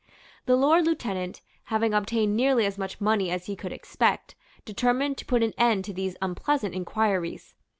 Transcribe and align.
The 0.47 0.55
Lord 0.55 0.85
Lieutenant, 0.87 1.41
having 1.65 1.93
obtained 1.93 2.35
nearly 2.35 2.65
as 2.65 2.75
much 2.75 2.99
money 2.99 3.29
as 3.29 3.45
he 3.45 3.55
could 3.55 3.71
expect, 3.71 4.33
determined 4.65 5.19
to 5.19 5.25
put 5.27 5.43
an 5.43 5.53
end 5.59 5.85
to 5.85 5.93
these 5.93 6.17
unpleasant 6.23 6.73
inquiries. 6.73 7.53